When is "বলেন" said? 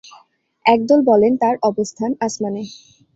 1.01-1.33